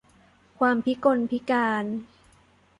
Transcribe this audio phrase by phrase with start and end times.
[0.59, 1.85] ความพิกลพิการ